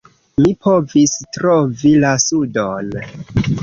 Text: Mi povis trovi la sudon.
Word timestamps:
Mi 0.45 0.53
povis 0.67 1.13
trovi 1.37 1.95
la 2.07 2.17
sudon. 2.29 2.95